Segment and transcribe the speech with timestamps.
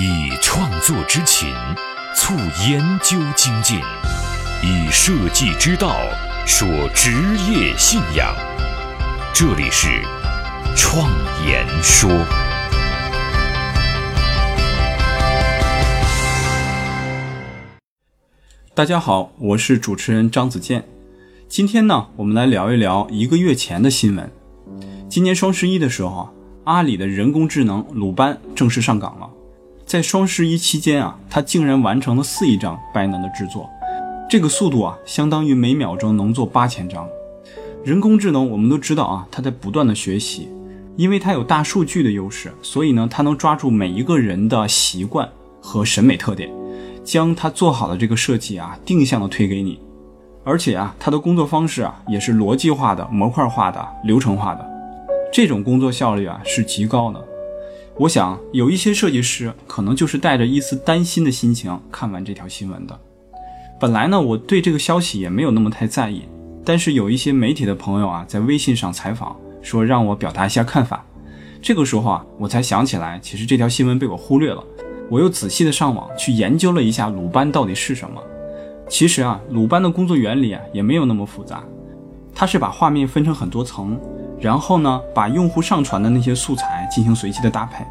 [0.00, 1.52] 以创作之情
[2.14, 2.32] 促
[2.68, 3.80] 研究精进，
[4.62, 5.96] 以设计之道
[6.46, 7.10] 说职
[7.50, 8.32] 业信仰。
[9.34, 9.88] 这里是
[10.76, 11.10] 创
[11.44, 12.08] 言说。
[18.72, 20.84] 大家好，我是主持人张子健。
[21.48, 24.30] 今天呢，我们来聊一聊一个月前的新闻。
[25.08, 29.28] 今年双十一的时候，阿里的人工智能鲁班正式上岗了。
[29.88, 33.70] 在双十一期间啊，它竟然完成了四亿张白能的制作，
[34.28, 37.08] 这个速度啊，相当于每秒钟能做八千张。
[37.82, 40.46] 人工智能我们都知道啊，它在不断的学习，
[40.96, 45.26] 因为它有大数据的优势，所以呢，它能抓住每一个人的习惯
[45.58, 46.50] 和审美特点，
[47.02, 49.80] 将它做好的这个设计啊，定向的推给你。
[50.44, 54.70] 而且啊，它的工作方式啊，也是逻辑化的、模块化的、流程化的，
[55.32, 57.24] 这种工作效率啊，是极高的。
[57.98, 62.96] 我想有一些设计师可能就是带着一丝担心的心情看完这条新闻的。
[63.80, 66.22] 本来呢，我对这个消息也没有那么太在意，
[66.64, 71.04] 但是有一些媒体的朋友啊，在微信上采访说让我表达一下看法。
[71.60, 74.62] 这个时候啊，我才想起来，其实这条新闻被我忽略了。
[75.10, 78.22] 我又仔细的上网去研究了一下鲁班到底是什么。
[78.88, 81.64] 其实啊，鲁班的工作原理啊也没有那么复杂，
[82.32, 83.98] 它是把画面分成很多层。
[84.40, 87.84] 然后呢，把用户上传的那些素材进行随机的搭配，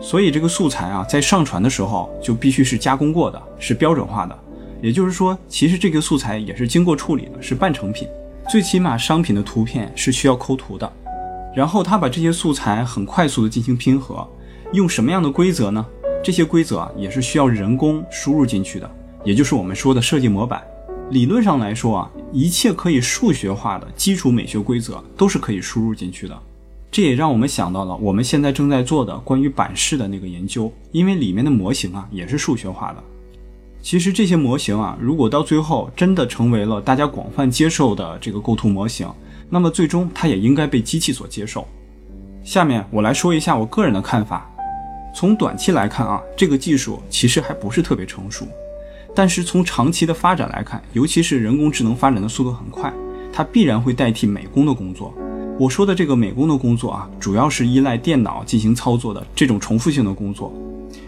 [0.00, 4.38] 所以这个素材啊，在上传的时候就必须是加工过的，是标准化的。
[4.80, 8.08] 也就是说，其实这个素材也是经过处理的，是半成品。
[8.48, 10.92] 最起码商品的图片是需要抠图的。
[11.54, 14.26] 然后他把这些素材很快速的进行拼合，
[14.72, 15.86] 用什么样的规则呢？
[16.24, 18.90] 这些规则也是需要人工输入进去的，
[19.22, 20.62] 也就是我们说的设计模板。
[21.12, 26.42] 理论上来说啊，一切可以数学化的基础美学规则都是可以输入进去的。
[26.90, 33.04] 这也让我们想到了我们现在正在做的关于版式的那个研究，因为里面的模型啊也是数学化的。
[33.82, 39.06] 其实这些模型啊，如果到最后真的成为了大家广泛接受的这个构图模型，
[39.50, 41.68] 那么最终它也应该被机器所接受。
[42.42, 44.48] 下面我来说一下我个人的看法。
[45.14, 48.48] 从短期来看啊，这个技术其实还不是特别成熟。
[49.14, 52.92] 但是从长期的发展来看，尤其是人工智能发展的速度很快，
[53.32, 55.14] 它必然会代替美工的工作。
[55.58, 60.52] 我说的这个美工的工作啊，主要是依赖电脑进行操作的这种重复性的工作。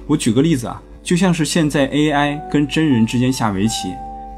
[0.06, 3.88] 我举个例子啊，就像是现在 AI 跟真人之间下围棋，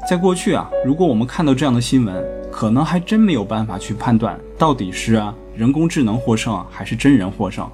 [0.09, 5.21] 在过去啊，如果我们看到这样的新闻，可能还真没有办法去判断到底是
[5.55, 7.69] 人工智能获胜还是真人获胜。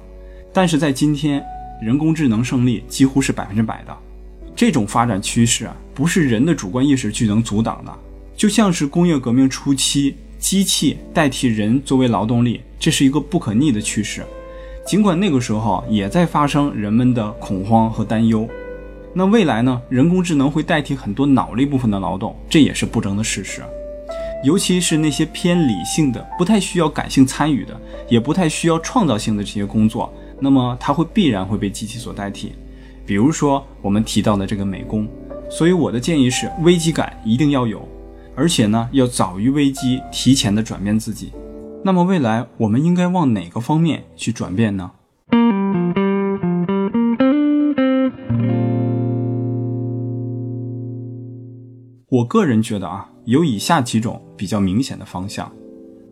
[0.52, 1.42] 但是在今天，
[1.80, 3.96] 人工智能胜利几乎是百分之百的。
[4.56, 7.92] 这种发展趋势啊，不是人的主观意识去能阻挡的。
[8.36, 14.24] 就像是工业革命初期，机器代替人作为劳动力，这是一个不可逆的趋势。
[14.84, 18.46] 尽管那个时候也在发生人们的恐慌和担忧。
[19.14, 19.80] 那未来呢？
[19.88, 23.62] 人工智能会代替很多脑力部分的劳动，这也是不争的事实。
[24.42, 32.52] 尤其是那些偏理性的、不太需要感性参与的，也不太需要创造性的这些工作，那么它会必然会被机器所代替。
[33.06, 35.08] 比如说我们提到的这个美工，
[35.56, 37.88] 所以我的建议是危机感一定要有，
[38.34, 41.32] 而且呢要早于危机，提前的转变自己。
[41.84, 44.90] 那么未来我们应该往哪个方面去转变呢？
[52.08, 55.52] 我个人觉得啊，有以下几种比较明显的方向。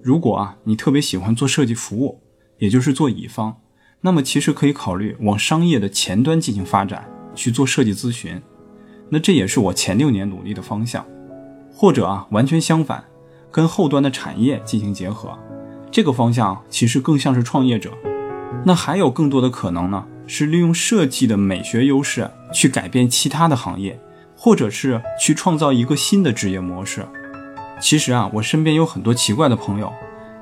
[0.00, 2.22] 如果啊你特别喜欢做设计服务，
[2.58, 3.56] 也就是做乙方。
[4.02, 8.40] 那么其实可以考虑往商业的前端进行发展，去做设计咨询。
[9.12, 11.04] 那这也是我前六年努力的方向。
[11.70, 13.04] 或者啊，完全相反，
[13.50, 15.38] 跟后端的产业进行结合，
[15.90, 17.92] 这个方向其实更像是创业者。
[18.64, 24.00] 那还有更多的可能呢，是利用设计的美学优势去改变其他的行业，
[24.34, 27.06] 或者是去创造一个新的职业模式。
[27.80, 29.92] 其实啊，我身边有很多奇怪的朋友，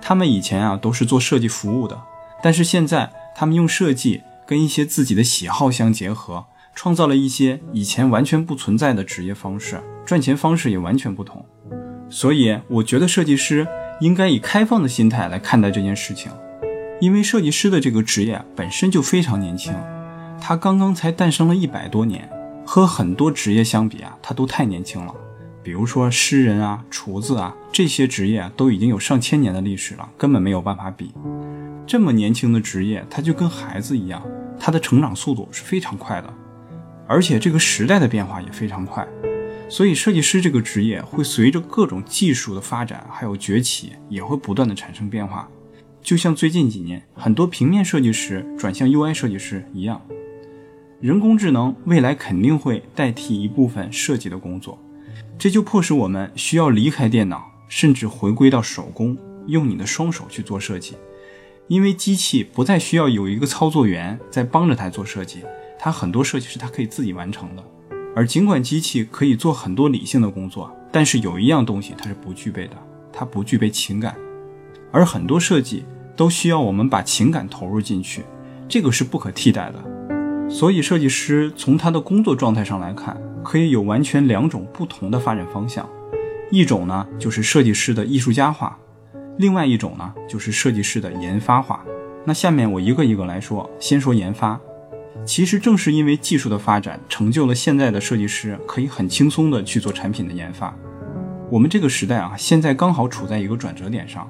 [0.00, 2.00] 他们以前啊都是做设计服务的，
[2.42, 3.10] 但是现在。
[3.32, 6.44] 他们用设计跟一些自己的喜好相结合，
[6.82, 11.44] 创造了一些以前完全不存在的职业方式，赚钱方式也完全不同。
[12.08, 13.68] 所以，我觉得设计师
[14.00, 16.32] 应该以开放的心态来看待这件事情，
[16.98, 19.74] 因为设计师的这个职业本身就非常年轻，
[20.40, 22.26] 他刚刚才诞生了一百多年，
[22.64, 25.14] 和很多职业相比啊，他都太年轻了。
[25.62, 31.12] 比如说诗人啊、厨子啊这些职业都已经有上千年的历史了，根本没有办法比。
[31.86, 34.22] 这么年轻的职业，他就跟孩子一样，
[34.58, 36.32] 他的成长速度是非常快的，
[37.10, 39.04] 而且这个时代的变化也非常快，
[39.68, 45.48] 所以设计师这个职业会随着各种技术的发展还有崛起，也会不断的产生变化。
[46.00, 50.00] 就像最近几年很多平面设计师转向 UI 设计师一样。
[51.00, 54.78] 人工智能未来肯定会代替一部分设计的工作，
[55.36, 59.18] 这就迫使我们需要离开电脑，甚至回归到手工，
[59.48, 60.94] 用你的双手去做设计。
[61.66, 65.40] 因为机器不再需要有一个操作员在帮着它做设计，
[65.82, 67.64] 它很多设计是它可以自己完成的。
[68.14, 72.76] 而尽管机器可以做很多理性的工作，但是有一样东西它是不具备的，
[73.10, 74.14] 它不具备情感。
[74.92, 75.84] 而很多设计
[76.14, 78.24] 都需要我们把情感投入进去，
[78.68, 80.50] 这个是不可替代的。
[80.50, 85.88] 所以，设计师从他的工作状态上来看，可以有完全两种不同的发展方向。
[86.50, 88.76] 一种呢，就是设计师的艺术家化；
[89.38, 91.82] 另外一种呢，就是设计师的研发化。
[92.24, 94.60] 那下面我一个一个来说，先说研发。
[95.24, 100.74] 其实正是因为技术的发展，成就了现在的设计师可以很轻松的去做产品的研发。
[101.50, 104.28] 我们这个时代啊，现在刚好处在一个转折点上。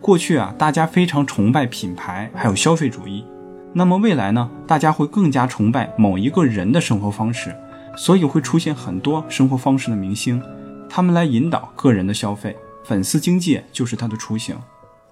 [0.00, 3.24] 过去啊，大家非常崇拜品牌，还有消费主义。
[3.72, 4.50] 那么未来呢？
[4.66, 7.54] 大家会更加崇拜某一个人的生活方式，
[7.96, 10.42] 所以会出现很多生活方式的明星，
[10.88, 12.56] 他们来引导个人的消费。
[12.82, 14.56] 粉丝经济就是它的雏形。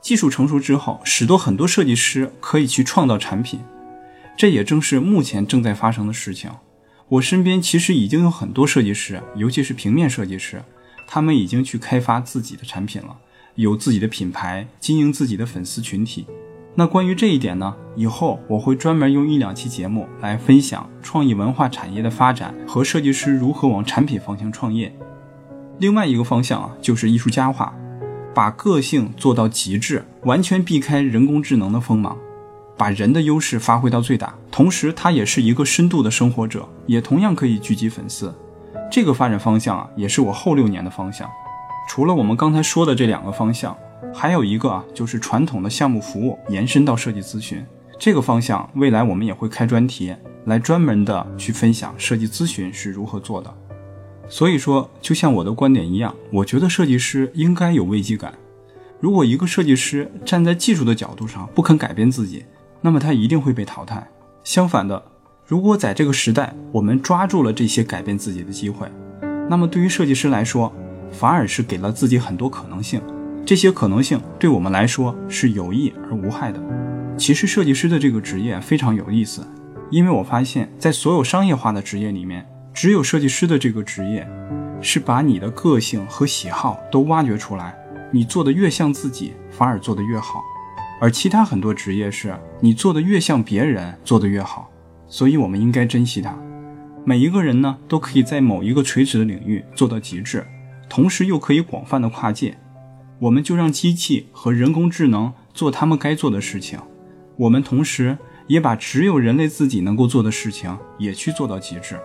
[0.00, 3.60] 技术成熟之后，使得很多设计师可以去创造产品，
[4.38, 6.48] 这也正是目前正在发生的事情。
[7.08, 10.62] 我身边其实已经有很多设计师，尤其是平面设计师，
[11.08, 13.16] 他们已经去开发自己的产品了，
[13.56, 16.24] 有自己的品牌，经营自己的粉丝群体。
[16.76, 24.96] 那关于这一点呢，以后我会专门用一两期节目来分享创意文化产业的发展和设计师如何往产品方向创业。
[25.80, 27.74] 另外一个方向啊，就是艺术家化，
[28.32, 32.16] 把个性做到极致，完全避开人工智能的锋芒，
[32.78, 34.32] 把人的优势发挥到最大。
[34.50, 38.32] 同时，他也是一个深度的生活者，也同样可以聚集粉丝。
[38.90, 41.28] 这个发展方向啊，也是我后六年的方向。
[41.88, 43.76] 除了我们刚才说的这两个方向。
[44.14, 47.64] 还有一个啊，就是传统的项目服务延伸到设计咨询
[47.98, 50.14] 这个方向，未来我们也会开专题
[50.46, 53.52] 来专门的去分享设计咨询是如何做的。
[54.28, 58.32] 所以说，就像我的观点一样，我觉得设计师应该有危机感。
[59.00, 62.44] 如果一个设计师站在技术的角度上不肯改变自己，
[62.80, 64.06] 那么他一定会被淘汰。
[64.44, 65.02] 相反的，
[65.46, 68.90] 如果在这个时代我们抓住了这些改变自己的机会，
[69.48, 70.72] 那么对于设计师来说，
[71.10, 73.00] 反而是给了自己很多可能性。
[73.44, 76.62] 这些可能性对我们来说是有益而无害的。
[77.16, 79.46] 其实设计师的这个职业非常有意思，
[79.90, 84.28] 因为我发现，在所有商业化的职业里面，只有设计师的这个职业
[84.80, 87.74] 是把你的个性和喜好都挖掘出来，
[88.12, 90.42] 你做的越像自己，反而做得越好。
[91.00, 94.70] 而其他很多职业是你做的越像别人，做得越好。
[95.06, 96.36] 所以，我们应该珍惜它。
[97.04, 100.46] 每一个人呢，都可以在某一个垂直的领域做到极致，
[100.88, 102.58] 同时又可以广泛的跨界。
[103.20, 106.78] 我们就让机器和人工智能做他们该做的事情，
[107.36, 111.98] 我们同时也把只有人类自己能够做的事情也去做到极致。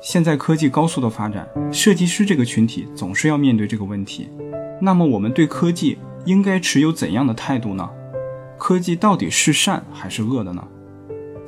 [0.00, 4.28] 现在科技高速的发展，设计师这个群体总是要面对这个问题。
[4.80, 7.90] 那么我们对科技应该持有怎样的态度呢？
[8.58, 10.66] 科技到底是善还是恶的呢？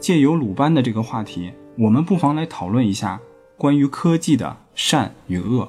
[0.00, 3.20] 借由鲁班的这个话题，我们不妨来讨论一下
[3.56, 5.69] 关于科技的善与恶。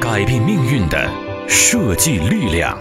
[0.00, 1.10] 改变命运的
[1.48, 2.78] 设计力量，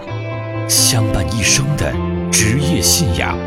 [0.69, 1.92] 相伴一生的
[2.31, 3.38] 职业信仰，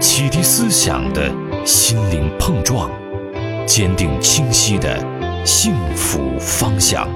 [0.00, 1.30] 启迪思想的
[1.64, 2.90] 心灵碰撞，
[3.66, 4.98] 坚定清晰的
[5.44, 7.08] 幸福方向。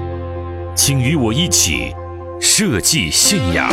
[0.75, 1.93] 请与我一起
[2.39, 3.69] 设计信仰。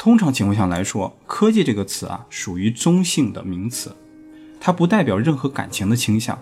[0.00, 3.94] 通常情况下来说，科技这个词啊，属于中性的名词，
[4.58, 6.38] 它不代表任何感情的倾向。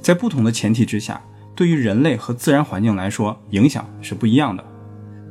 [0.00, 1.20] 在不同的前提之下，
[1.54, 4.64] 对于人类和自然环境来说，影响是不一样的。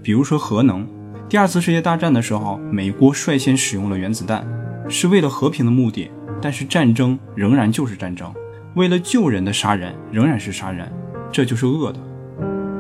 [0.03, 0.88] 比如说核能，
[1.27, 4.48] 第二次世界大战的时候，美国率先使用了原子弹，
[4.88, 8.32] 是为了和平的目的，但是战争仍然就是战争，
[8.75, 10.94] 为了救人的杀人仍然是杀人，
[11.32, 12.00] 这就是恶的。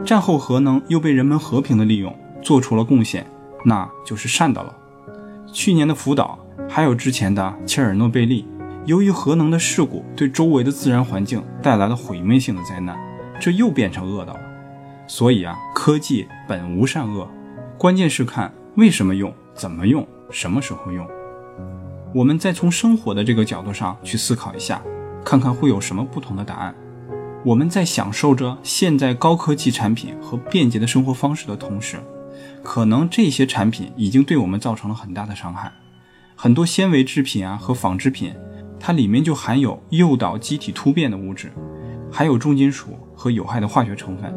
[0.05, 3.25] 战后核能又被人们和平的利用，做出了贡献，
[3.65, 4.81] 那就是善的了。
[5.53, 8.47] 去年的福岛，还有之前的切尔诺贝利，
[8.85, 12.97] 由于核能的事故对周围的自然环境带来了毁灭性的灾难，
[13.39, 14.39] 这又变成恶的了。
[15.05, 17.29] 所以啊，科技本无善恶，
[17.77, 21.07] 关键是看为什么用、怎么用、什么时候用。
[22.15, 24.81] 我们再从生活的这个角度上去思考一下，
[25.23, 26.73] 看看会有什么不同的答案。
[27.45, 31.97] 我们在享受着现在高科技产品和便捷的生活方式的同时，
[32.63, 35.71] 可能这些产品已经对我们造成了很大的伤害，
[36.35, 38.33] 很多纤维制品啊和纺织品，
[38.79, 41.51] 它里面就含有诱导机体突变的物质，
[42.09, 44.33] 还有重金属和有害的化学成分。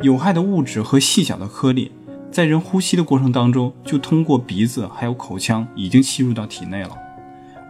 [0.00, 1.92] 有害的物质和细小的颗粒，
[2.32, 6.96] 在人呼吸的过程当中，就通过鼻子还有口腔已经吸入到体内了。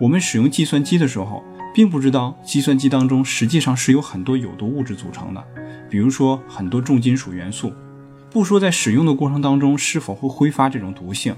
[0.01, 1.43] 我们使用计算机的时候，
[1.75, 5.45] 并不知道计算机当中实际上是由很多有毒物质组成的，
[5.91, 7.73] 比如说很多重金属元素。
[8.31, 11.35] 不说在使用的过程当中是否会挥发这种毒性，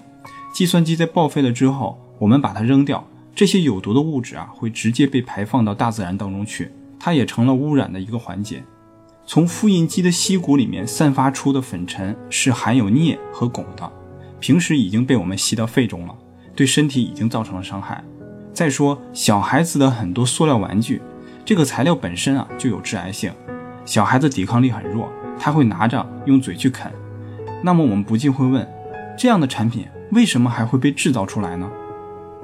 [0.53, 6.71] 计算机在报废了之后，我们把它扔掉，这些有毒的物质啊会直接被排放到大自然当中去，
[7.01, 8.63] 它也成了污染的一个环节。
[9.25, 13.91] 从复印机的锡骨里面散发出的粉尘是含有镍和汞的，
[14.39, 16.15] 平时已经被我们吸到肺中了，
[16.55, 18.05] 对身体已经造成了伤害。
[18.53, 21.01] 再说小孩子的很多塑料玩具，
[21.43, 23.33] 这个材料本身啊就有致癌性，
[23.87, 25.11] 小孩子抵抗力很弱。
[25.45, 26.89] 他会拿着用嘴去啃，
[27.65, 28.65] 那么我们不禁会问：
[29.19, 31.69] 这样的产品为什么还会被制造出来呢？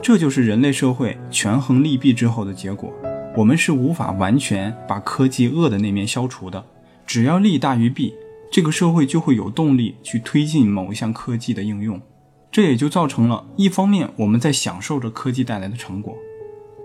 [0.02, 2.92] 这就是人类社会权衡利弊之后的结果。
[3.36, 6.64] 我们是无法完全把科技恶的那面消除的，
[7.06, 8.12] 只要利大于弊，
[8.50, 12.00] 这个社会就会有动力去推进某一项科技的应用。
[12.50, 16.16] 这也就造成了一方面我们在享受着科技带来的成果，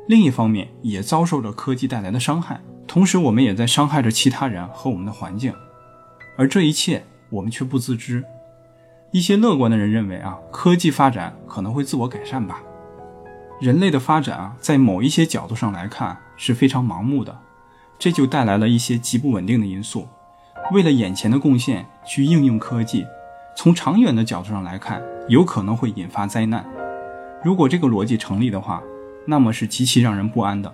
[0.07, 5.51] 另一方面也遭受着科技带来的伤害，同时我们也在伤害着其他人和我们的环境。
[6.35, 8.23] 而这一切我们却不自知。
[9.11, 12.61] 一些乐观的人认为啊，科技发展可能会自我改善吧。
[13.61, 17.39] 人类的发展啊，在某一些角度上来看是非常盲目的，
[17.99, 20.07] 这就带来了一些极不稳定的因素。
[20.71, 23.05] 为了眼前的贡献去应用科技，
[23.55, 26.65] 从长远的角度上来看，有可能会引发灾难。
[27.43, 28.81] 如果这个逻辑成立的话，
[29.27, 30.73] 那么是极其让人不安的。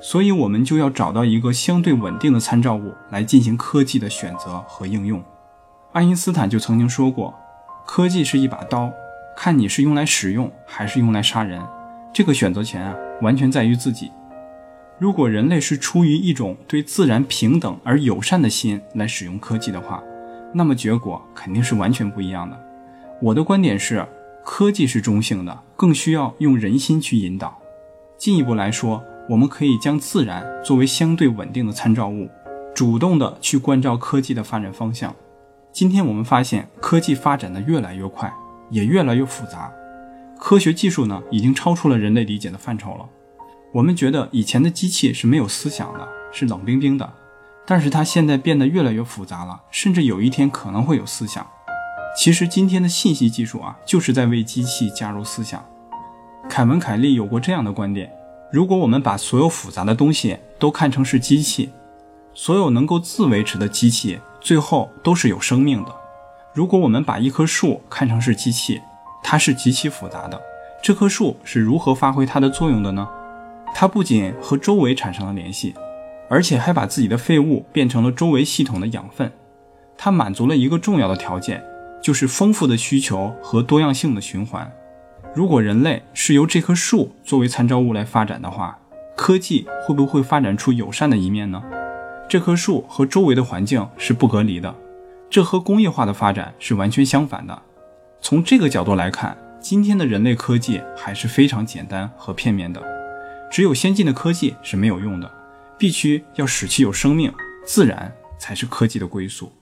[0.00, 5.20] 所以，我们就要找到一个相对稳定的参照物来进行科技的选择和应用。
[5.92, 7.34] 爱因斯坦就曾经说过
[7.84, 8.92] ：“科技是一把刀，
[9.36, 11.60] 看你是用来使用还是用来杀人。
[12.12, 14.12] 这个选择权啊，完全在于自己。
[15.00, 20.00] 如果人类是出于一种对自然平等而友善的心来使用科技的话，
[20.54, 22.56] 那么结果肯定是完全不一样的。
[23.20, 24.06] 我的观点是，
[24.44, 27.58] 科技是中性的，更需要用人心去引导。
[28.16, 32.30] 进一步来说。”我们可以将自然作为相对稳定的参照物，
[32.74, 35.14] 主动的去关照科技的发展方向。
[35.70, 38.32] 今天我们发现科技发展的越来越快，
[38.70, 39.70] 也越来越复杂，
[40.38, 43.06] 科学技术呢已经超出了人类理解的范畴了。
[43.74, 47.12] 我们觉得以前的机器是没有思想的，是冷冰冰的，
[47.66, 51.46] 但是它现在变得越来越复杂了，甚至有一天可能会有思想。
[52.16, 55.62] 其实今天的信息技术啊，就是在为机器加入思想。
[56.48, 58.10] 凯文·凯利有过这样的观点。
[58.50, 61.70] 如果我们把所有复杂的东西都看成是机器，
[62.32, 65.94] 所有能够自维持的机器最后都是有生命的。
[66.54, 68.80] 如果我们把一棵树看成是机器，
[69.22, 70.40] 它是极其复杂的。
[70.82, 73.06] 这棵树是如何发挥它的作用的呢？
[73.74, 75.74] 它不仅和周围产生了联系，
[76.30, 79.30] 而且还把自己的废物变成了周围系统的养分。
[79.98, 81.62] 它满足了一个重要的条件，
[82.02, 84.72] 就是丰富的需求和多样性的循环。
[85.38, 88.76] 如果人类是由这棵树作为参照物来发展的话，
[89.16, 91.62] 科技会不会发展出友善的一面呢？
[92.28, 94.74] 这棵树和周围的环境是不隔离的，
[95.30, 97.56] 这和工业化的发展是完全相反的。
[98.20, 102.82] 从这个角度来看，今天的人类科技还是非常简单和片面的。
[103.48, 105.30] 只有先进的科技是没有用的，
[105.78, 107.32] 必须要使其有生命，
[107.64, 109.52] 自然才是科技的归宿。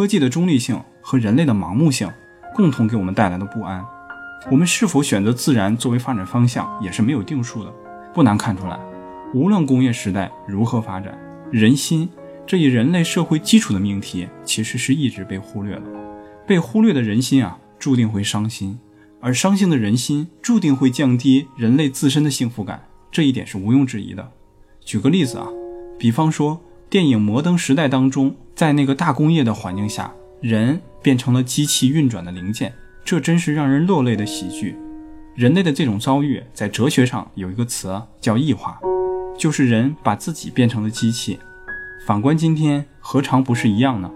[0.00, 2.10] 科技的中立性和人类的盲目性
[2.54, 3.84] 共同给我们带来的不安。
[4.50, 7.70] 我们是否选择自然作为发展方向也是没有定数的。
[8.14, 8.80] 不难看出来，
[9.34, 11.18] 无论工业时代如何发展，
[11.52, 12.08] 人心
[12.46, 15.82] 这一人类社会基础的命题其实是一直被忽略了。
[16.46, 18.78] 被忽略的人心啊，注定会伤心，
[19.20, 24.32] 而伤心的人心注定会降低人类自身的幸福感，这一点是毋庸置疑的。
[24.80, 25.46] 举个例子啊，
[25.98, 26.58] 比方说。
[26.90, 34.74] 电影《摩登时代》当中，在那个大工业的环境下，人变成了机器运转的零件，这真是让人落泪的喜剧。
[35.36, 38.80] 人类的这种遭遇，在哲学上有一个词叫异化，
[39.38, 41.38] 就是人把自己变成了机器。
[42.04, 44.10] 反观今天，何尝不是一样呢？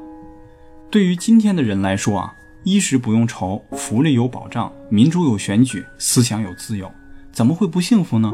[0.90, 6.90] 对于今天的人来说啊，衣食不用愁，福利有保障，民主有选举，思想有自由，
[7.30, 8.32] 怎么会不幸福呢？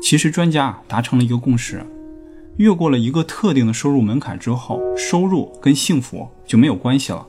[0.00, 1.84] 其实专家达成了一个共识。
[2.58, 7.24] 越过了一个特定的收入门槛之后，收入跟幸福就没有关系了。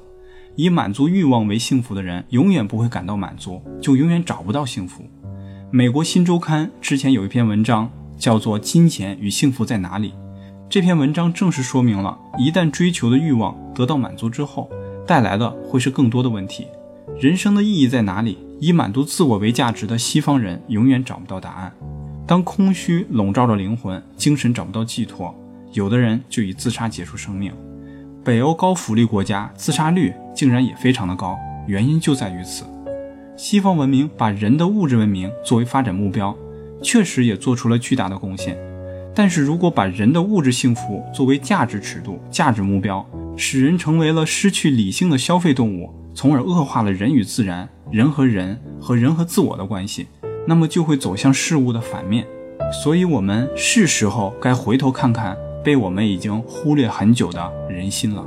[0.55, 5.03] 以满足欲望为幸福的人，永远不会感到满足，就永远找不到幸福。
[5.69, 10.09] 美国新周刊之前有一篇文章，叫做《金钱与幸福在哪里》。
[10.67, 14.67] 这篇文章正是说明了，一旦追求的欲望得到满足之后，
[15.05, 16.65] 带来的会是更多的问题。
[17.19, 18.39] 人生的意义在哪里？
[18.59, 21.73] 以满足自我为价值的西方人永远找不到答案。
[22.29, 25.33] 当空虚笼罩着灵魂，精神找不到寄托，
[25.73, 27.51] 有的人就以自杀结束生命。
[28.23, 32.65] 北欧高福利国家自杀率竟然也非常的高，原因就在于此。
[33.35, 36.37] 西方文明把人的物质文明作为发展目标，
[36.83, 38.55] 确实也做出了巨大的贡献。
[39.15, 43.03] 但是如果把人的物质幸福作为价值尺度、价值目标，
[43.35, 50.05] 使人成为了失去理性的消费动物，从而恶化了人与自然、人和人和人和自我的关系，
[50.47, 52.25] 那么就会走向事物的反面。
[52.83, 58.25] 所以，我们是时候该回头看看被我们已经忽略很久的人心了。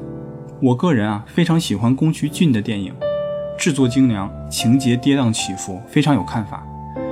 [0.60, 2.92] 我个人啊，非常喜欢宫崎骏的电影，
[3.58, 6.66] 制作精良，情节跌宕起伏，非常有看法。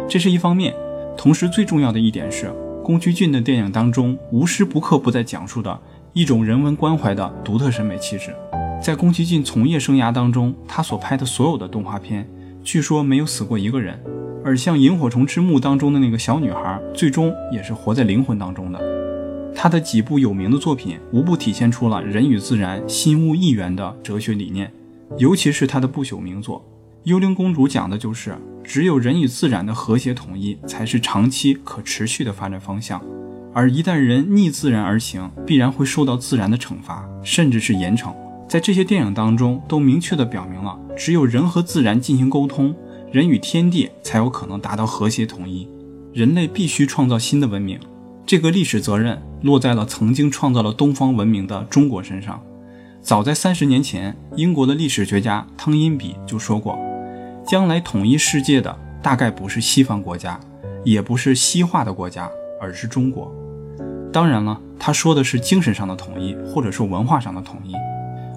[0.08, 0.74] 这是一方面，
[1.16, 2.52] 同时最重要的一点是。
[2.82, 5.78] 宫崎骏的电影当中，无时不刻不在讲述的
[6.12, 8.34] 一种人文关怀的独特审美气质。
[8.82, 12.28] 在宫崎骏从业生涯当中，他所拍的所有的动画片，
[12.64, 14.02] 据说没有死过一个人。
[14.44, 18.80] 而像《萤火虫之墓》当中的那个小女孩，最终也是活在灵魂当中的。
[19.54, 24.72] 他的几部有名的作品，无不体现出了人与自然心物一元的哲学理念，
[25.18, 26.64] 尤其是他的不朽名作。
[27.04, 33.02] 幽灵公主讲的就是，只有人与自然的和谐统一，才是长期可持续的发展方向。
[33.52, 38.14] 而一旦人逆自然而行，必然会受到自然的惩罚，甚至是严惩。
[38.48, 42.74] 在这些电影当中，都明确的表明了，只有人和自然进行沟通，
[43.12, 45.68] 人与天地才有可能达到和谐统一。
[46.12, 47.78] 人类必须创造新的文明，
[48.24, 52.40] 这个历史责任落在了曾经创造了东方文明的中国身上。
[53.00, 56.78] 早在三十年前，英国的历史学家汤因比就说过。
[57.46, 60.38] 将来统一世界的大概不是西方国家，
[60.84, 63.32] 也不是西化的国家，而是中国。
[64.12, 67.72] 当然了，他说的是精神上的统一，或者说文化上的统一。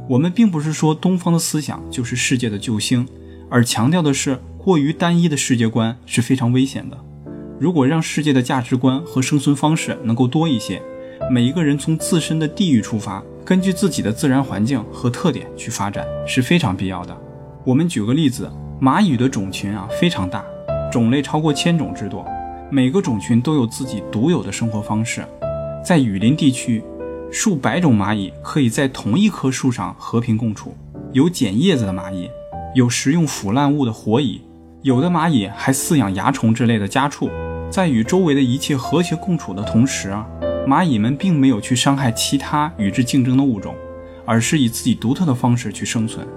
[0.10, 3.08] 我们并不是说东方的思想就是世界的救星，
[3.50, 6.98] 而强调的是过于单一的世界观是非常危险的。
[7.60, 10.82] 如果让世界的价值观和生存方式能够多一些，
[11.30, 17.16] 每一个人从自身的地域出发，根据自己的自然环境和特点去发展是非常必要的。
[17.66, 18.52] 我们举个例子。
[18.82, 20.44] 蚂蚁的种群啊非常大，
[20.92, 22.26] 种类超过千种之多，
[22.70, 25.26] 每个种群都有自己独有的生活方式。
[25.86, 26.84] 在雨林地区，
[27.32, 30.76] 数百种蚂蚁可以在同一棵树上和平共处。
[31.14, 32.30] 有捡叶子的蚂蚁，
[32.76, 34.42] 有食用腐烂物的活蚁，
[34.84, 37.30] 有的蚂蚁还饲养蚜虫之类的家畜。
[37.70, 40.14] 在与周围的一切和谐共处的同时，
[40.68, 43.74] 蚂蚁们并没有去伤害其他与之竞争的物种，
[44.26, 46.28] 而是以自己独特的方式去生存。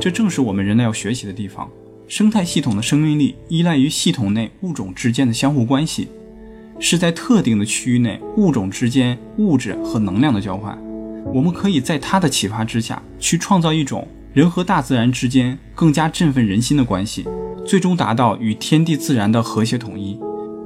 [0.00, 1.68] 这正是我们人类要学习的地方。
[2.06, 6.08] 生态系统的生命力依赖于系统内物种之间的相互关系，
[6.78, 10.78] 是在特定的区域内物种之间物质和能量的交换。
[11.34, 17.26] 我们可以在它的启发之下去创造一种人和大自然之间更加振奋人心的关系，
[17.66, 20.18] 最终达到与天地自然的和谐统一。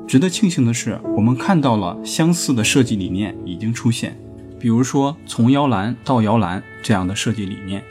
[0.07, 4.15] 值得庆幸的是，我们看到了相似的设计理念已经出现，
[4.59, 7.83] 比如说从摇篮到摇篮这样的设计理念，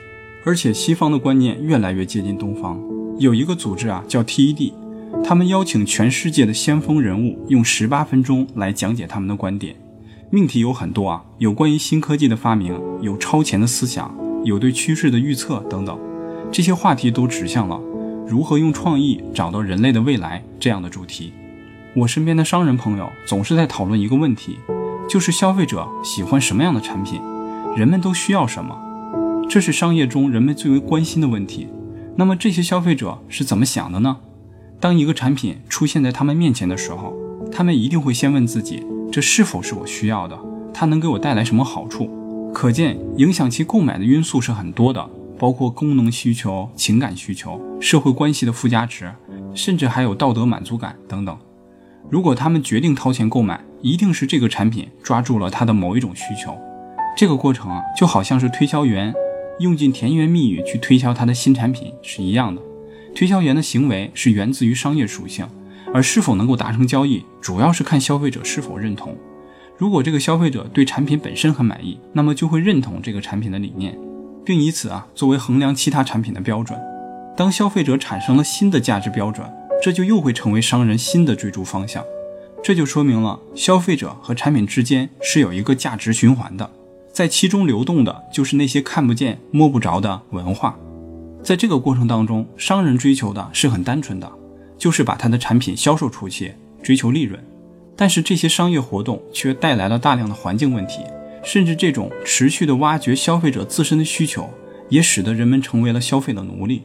[0.45, 2.79] 而且西方的观念越来越接近东方。
[3.17, 4.73] 有一个组织啊，叫 TED，
[5.23, 9.75] 他们邀请全世界的先锋人物用十八分钟来讲解他们的观点。
[10.29, 15.97] 命题有很多啊，有关于新科技的发明，有超前的思想，有对趋势的预测等等。
[16.51, 17.79] 这些话题都指向了
[18.29, 21.33] 如何用创意找到人类的未来这样的主题。
[21.95, 24.59] 我身边的商人朋友总是在讨论一个问题，
[25.09, 27.19] 就是消费者喜欢什么样的产品，
[27.75, 28.77] 人们都需要什么，
[29.49, 31.67] 这是商业中人们最为关心的问题。
[32.17, 34.17] 那么这些消费者是怎么想的呢？
[34.79, 37.17] 当一个产品出现在他们面前的时候，
[37.51, 40.37] 他们一定会先问自己：这是否是我需要的？
[40.71, 42.07] 它能给我带来什么好处？
[42.53, 49.09] 可见，影响其购买的因素是很多的，包括功能需求、情感需求、社会关系的附加值，
[49.55, 51.35] 甚至还有道德满足感等等。
[52.09, 56.55] 如果他们决定掏钱购买，一定是这个产品抓住了他的某一种需求。
[57.15, 59.13] 这个过程啊，就好像是推销员。
[59.59, 62.61] 用尽甜言蜜语去推销他的新产品是一样的，
[63.13, 65.45] 推销员的行为是源自于商业属性，
[65.93, 69.17] 而是否能够达成交易，主要是看消费者是否认同。
[69.77, 73.99] 如果这个消费者对产品本身很满意，那么就会认同这个产品的理念，
[74.49, 76.75] 并以此啊作为衡量其他产品的标准。
[77.37, 79.47] 当消费者产生了新的价值标准，
[79.79, 82.03] 这就又会成为商人新的追逐方向。
[82.63, 86.67] 这就说明了消费者和产品之间是有一个价值循环的。
[87.13, 90.75] 在其中流动的就是那些看不见、摸不着的文化。
[91.43, 94.27] 在这个过程当中，商人追求的是很单纯的，
[94.79, 97.39] 就是把他的产品销售出去，追求利润。
[97.95, 101.03] 但是这些商业活动却带来了大量的环境问题，
[101.43, 104.49] 甚至这种持续的挖掘消费者自身的需求，
[104.89, 106.83] 也使得人们成为了消费的奴隶。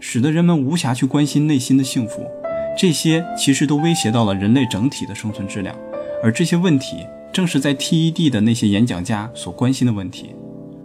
[0.00, 2.24] 使得人们无暇去关心内心的幸福。
[2.78, 5.74] 这些其实都威胁到了人类整体的生存质量，
[6.22, 10.36] 而这些问题正是在 TED 的那些演讲家所关心的问题。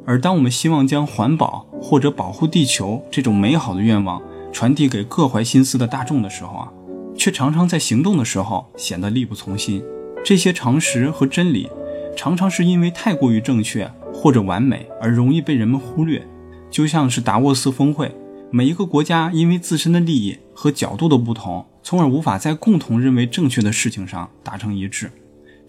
[0.03, 4.19] 而当我们希望将环保或者保护地球这种美好的愿望
[4.51, 6.71] 传递给各怀心思的大众的时候啊，
[7.15, 9.83] 却常常在行动的时候显得力不从心。
[10.25, 11.69] 这些常识和真理，
[12.15, 16.25] 常常是因为太过于正确或者完美而容易被人们忽略。
[16.69, 18.15] 就像是达沃斯峰会，
[18.51, 21.65] 每一个国家因为自身的利益和角度的不同。
[21.85, 25.11] 从而无法在共同认为正确的事情上达成一致。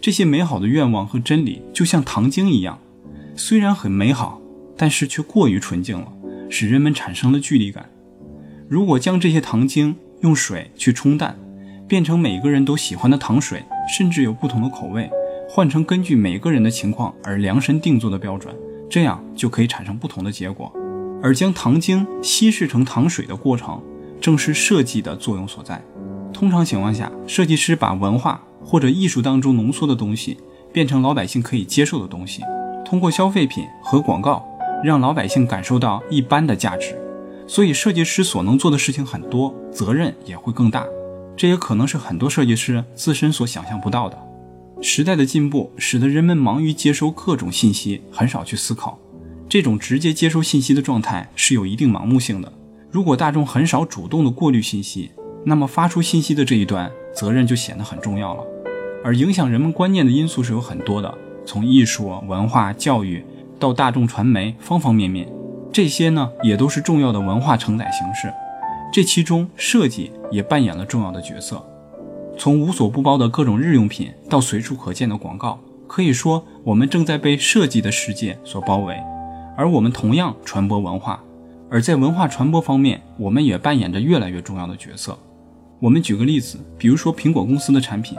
[0.01, 2.79] 这些美好的愿望和真理就像糖精一样，
[3.35, 4.41] 虽然很美好，
[4.77, 6.07] 但是却过于纯净了，
[6.49, 7.91] 使人们产生了距离感。
[8.69, 11.37] 如果将这些糖精用水去冲淡，
[11.89, 13.65] 变成每个人都喜欢的糖水，
[13.99, 15.11] 甚至有不同的口味，
[15.55, 18.53] 换成根据每个人的情况而量身定做的标准，
[18.91, 20.73] 这样就可以产生不同的结果。
[21.23, 23.81] 而将糖精稀释成糖水的过程，
[24.21, 25.81] 正是设计的作用所在。
[26.33, 30.39] 通常情况下，设计师把文化或者艺术当中浓缩的东西
[30.73, 32.43] 变成老百姓可以接受的东西，
[32.85, 34.45] 通过消费品和广告
[34.83, 37.01] 让老百姓感受到一般的价值。
[37.47, 40.85] 所以，设计师所能做的事情很多，责任也会更大。
[41.37, 44.19] 这也可能是很多设计师自身所想象不到的。
[44.81, 48.99] 时代的进步使得人们忙于接收各种信息，很少去思考。
[49.49, 52.53] 这种直接接收信息的状态是有一定盲目性的。
[52.91, 55.11] 如果大众很少主动的过滤信息，
[55.45, 58.43] 那么发出信息的这一端责任就显得很重要了，
[59.05, 61.13] 而影响人们观念的因素是有很多的，
[61.45, 63.25] 从艺术、文化、教育
[63.59, 65.29] 到大众传媒，方方面面，
[65.73, 68.33] 这些呢也都是重要的文化承载形式。
[68.93, 71.65] 这其中设计也扮演了重要的角色。
[72.37, 78.97] 从无所不包的各种日用品到随处可见的广告，可以说我们正在被设计的世界所包围，
[79.57, 81.23] 而我们同样传播文化，
[81.71, 85.19] 而在文化传播方面，我们也扮演着越来越重要的角色。
[85.81, 88.19] 我们举个例子，比如说苹果公司的产品，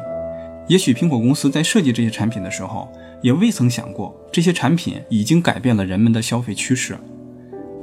[0.67, 2.88] 也许苹果公司在设计这些产品的时候，
[3.21, 6.97] 也未曾想过这些产品已经改变了人们的消费趋势。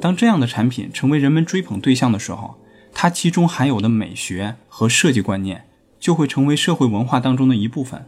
[0.00, 2.56] 当这样的产品成为人们追捧对象的时候，
[2.92, 5.64] 它其中含有的美学和设计观念
[6.02, 8.04] 就会成为社会文化当中的一部分，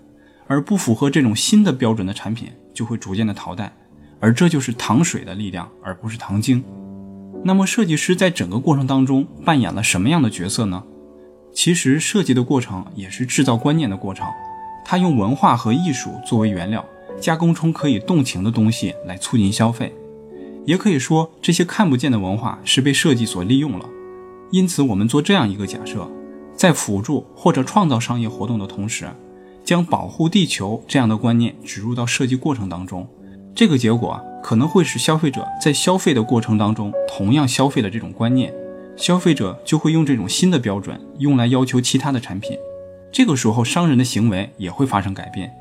[0.48, 3.72] 而不符合这种新的标准的产品就会逐渐的淘汰。
[4.18, 6.64] 而这就是糖水的力量，而不是糖精。
[7.44, 10.82] 那么，设计师在整个过程当中扮演了什么样的角色呢？
[11.52, 14.26] 其实设计的过程也是制造观念的过程，
[14.84, 16.84] 他用文化和艺术作为原料，
[17.20, 19.94] 加工出可以动情的东西来促进消费。
[20.66, 23.88] 也可以说，这些看不见的文化是被设计所利用了。
[24.50, 26.10] 因此，我们做这样一个假设：
[26.64, 29.06] 在辅助或者创造商业活动的同时，
[29.62, 33.06] 将保护地球这样的观念植入到设计过程当中，
[33.54, 38.50] 这个结果可能会使消费者在消费的过程当中同样消费的这种观念。
[38.96, 42.56] 消费者就会用这种新的标准用来要求其他的产品，
[43.12, 45.52] 这个时候商人的行为也会发生改变。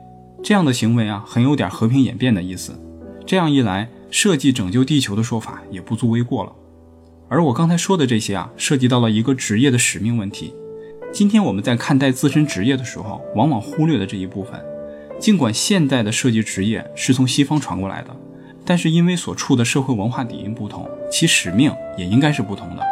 [0.41, 2.81] 这样的行为啊，很有点和平演变的意思。
[3.25, 6.53] 这样一来，设计拯救地球的说法也不足为过了。
[7.27, 10.53] 而我刚才说的这些啊，涉及到了一个职业的使命问题。
[11.13, 14.59] 今天我们在看待自身职业的时候，往往忽略了这一部分。
[15.19, 18.09] 尽管现代的设计职业是从西方传过来的，
[18.65, 22.83] 但是因为所处的社会文化底蕴不同，其使命也应该是不同的。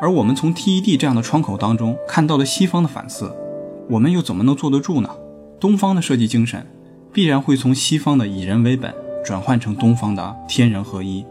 [0.00, 3.30] 而我们从 TED 这样的窗口当中看到了西方的反思，
[3.90, 5.10] 我们又怎么能坐得住呢？
[5.60, 6.66] 东方的设计精神
[7.12, 11.26] 必然会从西方的以人为本转换成东方的天人合一，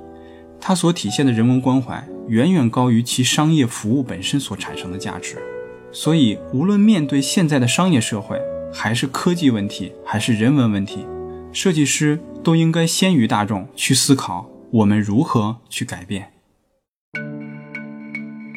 [0.62, 5.41] 它所体现的人文关怀远远高于其商业服务本身所产生的价值。
[5.97, 8.38] 所以，无论面对现在的商业社会，
[8.73, 11.05] 还是科技问题，还是人文问题，
[11.53, 16.34] 设计师都应该先于大众去思考我们如何去改变。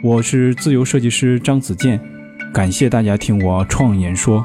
[0.03, 2.01] 我是自由设计师张子健，
[2.53, 4.45] 感谢大家听我创言说。